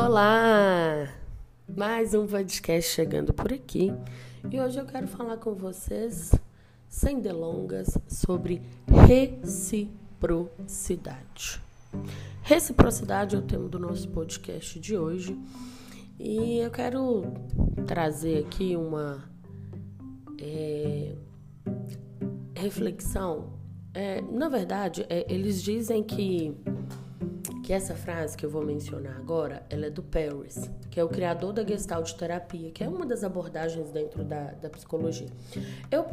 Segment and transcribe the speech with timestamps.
[0.00, 1.12] Olá!
[1.76, 3.92] Mais um podcast chegando por aqui
[4.48, 6.32] e hoje eu quero falar com vocês,
[6.88, 11.60] sem delongas, sobre reciprocidade.
[12.42, 15.36] Reciprocidade é o tema do nosso podcast de hoje
[16.16, 17.24] e eu quero
[17.84, 19.28] trazer aqui uma
[20.40, 21.16] é,
[22.54, 23.52] reflexão.
[23.92, 26.56] É, na verdade, é, eles dizem que
[27.68, 31.08] que essa frase que eu vou mencionar agora, ela é do Paris, que é o
[31.10, 35.28] criador da Gestalt terapia, que é uma das abordagens dentro da, da psicologia.
[35.90, 36.06] Eu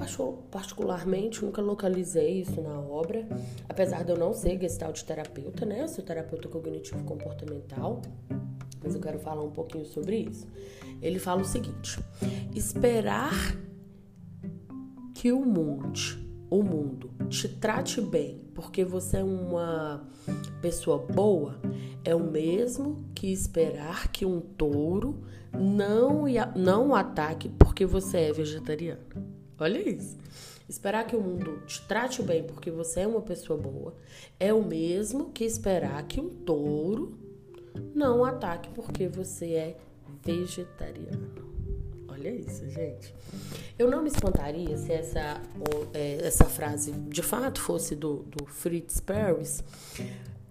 [0.52, 3.26] particularmente nunca localizei isso na obra,
[3.70, 5.82] apesar de eu não ser Gestalt terapeuta, né?
[5.82, 8.02] Eu sou terapeuta cognitivo comportamental,
[8.84, 10.46] mas eu quero falar um pouquinho sobre isso.
[11.02, 11.98] Ele fala o seguinte:
[12.54, 13.56] esperar
[15.14, 20.08] que o mundo o mundo te trate bem porque você é uma
[20.62, 21.60] pessoa boa
[22.04, 29.02] é o mesmo que esperar que um touro não, não ataque porque você é vegetariano.
[29.58, 30.18] Olha isso.
[30.68, 33.96] Esperar que o mundo te trate bem porque você é uma pessoa boa
[34.40, 37.18] é o mesmo que esperar que um touro
[37.94, 39.78] não ataque porque você é
[40.24, 41.55] vegetariano.
[42.26, 43.14] Olha isso, gente.
[43.78, 45.40] Eu não me espantaria se essa,
[45.94, 49.64] é, essa frase de fato fosse do, do Fritz Perls,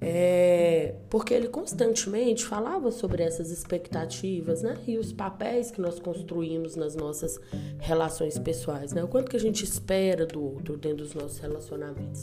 [0.00, 4.78] é, porque ele constantemente falava sobre essas expectativas, né?
[4.86, 7.40] E os papéis que nós construímos nas nossas
[7.80, 9.02] relações pessoais, né?
[9.02, 12.22] O quanto que a gente espera do outro dentro dos nossos relacionamentos.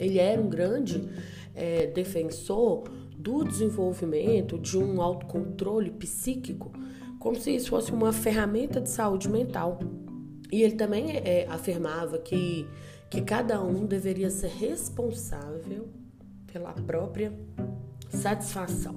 [0.00, 1.08] Ele era um grande
[1.54, 6.72] é, defensor do desenvolvimento de um autocontrole psíquico
[7.24, 9.78] como se isso fosse uma ferramenta de saúde mental.
[10.52, 12.68] E ele também é, afirmava que,
[13.08, 15.88] que cada um deveria ser responsável
[16.52, 17.32] pela própria
[18.10, 18.94] satisfação.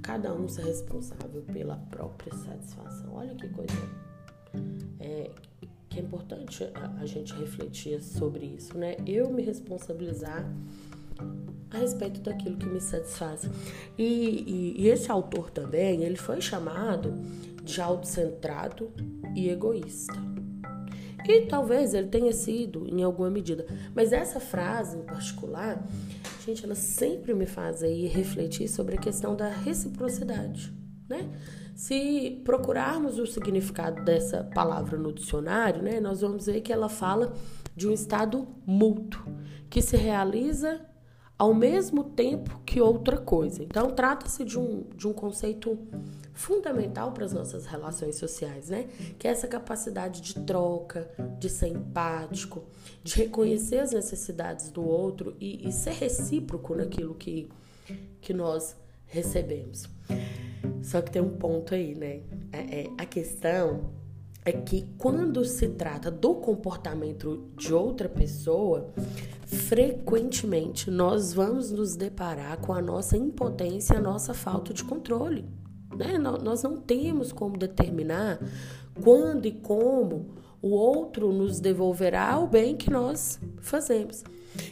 [0.00, 3.12] Cada um ser responsável pela própria satisfação.
[3.12, 3.74] Olha que coisa
[4.98, 5.30] é,
[5.90, 8.96] que é importante a, a gente refletir sobre isso, né?
[9.06, 10.50] Eu me responsabilizar
[11.70, 13.48] a respeito daquilo que me satisfaz.
[13.98, 17.14] E, e, e esse autor também, ele foi chamado
[17.62, 18.92] de autocentrado
[19.34, 20.14] e egoísta.
[21.24, 23.66] E talvez ele tenha sido em alguma medida.
[23.94, 25.86] Mas essa frase em particular,
[26.44, 30.72] gente, ela sempre me faz aí refletir sobre a questão da reciprocidade,
[31.08, 31.30] né?
[31.74, 37.32] Se procurarmos o significado dessa palavra no dicionário, né, nós vamos ver que ela fala
[37.74, 39.24] de um estado mútuo,
[39.70, 40.80] que se realiza
[41.42, 43.64] ao mesmo tempo que outra coisa.
[43.64, 45.76] Então, trata-se de um, de um conceito
[46.32, 48.86] fundamental para as nossas relações sociais, né?
[49.18, 51.10] Que é essa capacidade de troca,
[51.40, 52.62] de ser empático,
[53.02, 57.48] de reconhecer as necessidades do outro e, e ser recíproco naquilo que,
[58.20, 58.76] que nós
[59.06, 59.88] recebemos.
[60.80, 62.20] Só que tem um ponto aí, né?
[62.52, 63.90] É, é, a questão
[64.44, 68.92] é que quando se trata do comportamento de outra pessoa,
[69.52, 75.44] frequentemente nós vamos nos deparar com a nossa impotência, a nossa falta de controle.
[75.94, 76.16] Né?
[76.16, 78.40] Nós não temos como determinar
[79.02, 80.30] quando e como
[80.62, 84.24] o outro nos devolverá o bem que nós fazemos.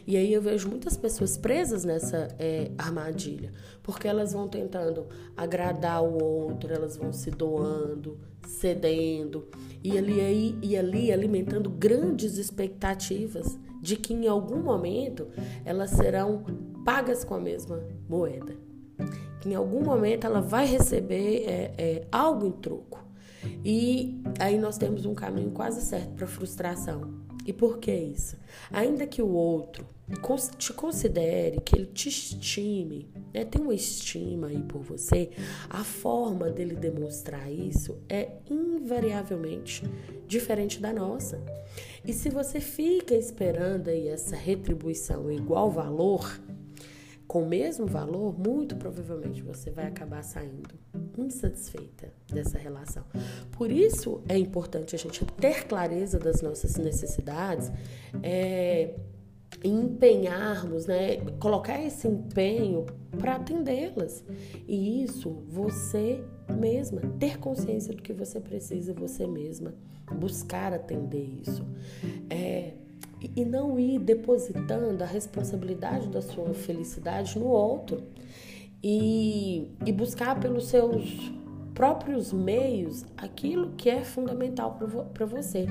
[0.07, 3.53] E aí eu vejo muitas pessoas presas nessa é, armadilha,
[3.83, 9.49] porque elas vão tentando agradar o outro, elas vão se doando, cedendo,
[9.83, 15.29] e ali, e ali alimentando grandes expectativas de que em algum momento
[15.65, 16.45] elas serão
[16.85, 18.55] pagas com a mesma moeda.
[19.41, 23.03] Que em algum momento ela vai receber é, é, algo em troco.
[23.65, 27.21] E aí nós temos um caminho quase certo para frustração.
[27.47, 28.37] E por que isso?
[28.71, 29.87] Ainda que o outro
[30.57, 35.31] te considere, que ele te estime, né, tem uma estima aí por você,
[35.69, 39.85] a forma dele demonstrar isso é invariavelmente
[40.27, 41.43] diferente da nossa.
[42.05, 46.41] E se você fica esperando aí essa retribuição igual valor,
[47.31, 50.75] com o mesmo valor, muito provavelmente você vai acabar saindo
[51.17, 53.05] insatisfeita dessa relação.
[53.53, 57.71] Por isso é importante a gente ter clareza das nossas necessidades,
[58.23, 58.95] é,
[59.65, 62.87] empenharmos, né, colocar esse empenho
[63.19, 64.25] para atendê-las.
[64.67, 69.75] E isso você mesma, ter consciência do que você precisa você mesma,
[70.13, 71.65] buscar atender isso.
[72.29, 72.73] É,
[73.37, 78.03] e não ir depositando a responsabilidade da sua felicidade no outro
[78.83, 81.31] e, e buscar pelos seus
[81.75, 84.79] próprios meios aquilo que é fundamental
[85.13, 85.67] para você.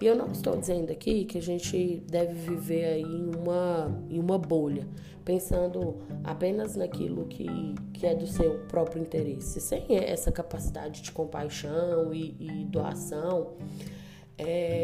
[0.00, 4.18] E eu não estou dizendo aqui que a gente deve viver aí em uma, em
[4.18, 4.86] uma bolha,
[5.24, 7.46] pensando apenas naquilo que,
[7.92, 13.54] que é do seu próprio interesse, sem essa capacidade de compaixão e, e doação.
[14.36, 14.77] É,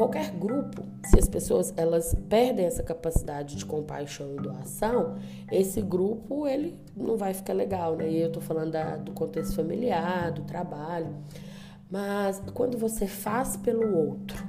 [0.00, 5.18] qualquer grupo, se as pessoas elas perdem essa capacidade de compaixão e doação,
[5.52, 8.08] esse grupo ele não vai ficar legal, né?
[8.10, 11.14] E eu tô falando da, do contexto familiar, do trabalho.
[11.90, 14.42] Mas quando você faz pelo outro,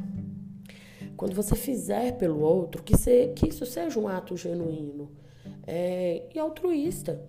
[1.17, 5.11] quando você fizer pelo outro, que, se, que isso seja um ato genuíno
[5.67, 7.25] é, e altruísta,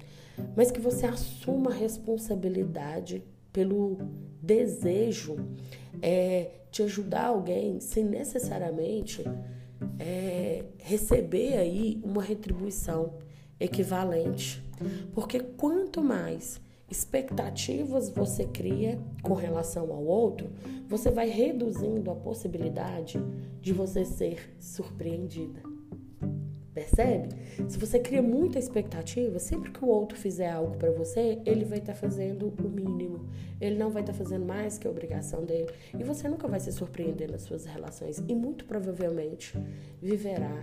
[0.55, 3.99] mas que você assuma a responsabilidade pelo
[4.41, 5.37] desejo
[6.01, 9.23] é, de ajudar alguém sem necessariamente
[9.99, 13.19] é, receber aí uma retribuição
[13.61, 14.63] equivalente.
[15.15, 16.61] Porque quanto mais
[16.91, 20.51] expectativas você cria com relação ao outro,
[20.89, 23.19] você vai reduzindo a possibilidade
[23.61, 25.72] de você ser surpreendida.
[26.75, 27.29] Percebe?
[27.69, 31.79] Se você cria muita expectativa, sempre que o outro fizer algo para você, ele vai
[31.79, 33.29] estar tá fazendo o mínimo.
[33.61, 35.71] Ele não vai estar tá fazendo mais que a obrigação dele.
[35.99, 38.23] E você nunca vai se surpreender nas suas relações.
[38.27, 39.55] E muito provavelmente
[40.01, 40.63] viverá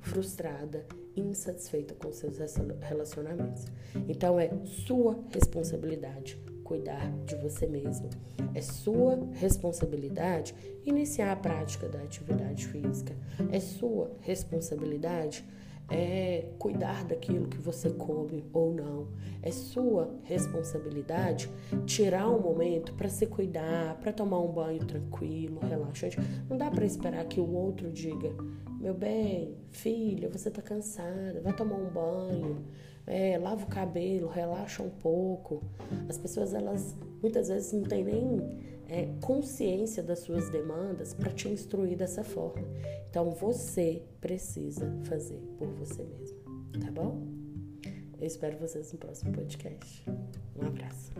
[0.00, 0.84] frustrada,
[1.16, 2.38] insatisfeita com seus
[2.80, 3.66] relacionamentos.
[4.08, 6.36] Então é sua responsabilidade
[6.70, 8.08] cuidar de você mesmo.
[8.54, 10.54] É sua responsabilidade
[10.86, 13.12] iniciar a prática da atividade física.
[13.50, 15.44] É sua responsabilidade
[15.90, 19.08] é cuidar daquilo que você come ou não.
[19.42, 21.50] É sua responsabilidade
[21.86, 26.16] tirar um momento para se cuidar, para tomar um banho tranquilo, relaxante.
[26.48, 28.32] Não dá para esperar que o outro diga:
[28.80, 32.64] "Meu bem, filha, você está cansada, vai tomar um banho"
[33.10, 35.62] é, lava o cabelo, relaxa um pouco.
[36.08, 41.48] As pessoas, elas muitas vezes não têm nem é, consciência das suas demandas para te
[41.48, 42.66] instruir dessa forma.
[43.08, 46.38] Então você precisa fazer por você mesmo,
[46.80, 47.26] tá bom?
[48.20, 50.04] Eu espero vocês no próximo podcast.
[50.56, 51.12] Um abraço.